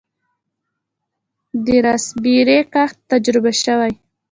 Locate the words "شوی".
3.63-3.91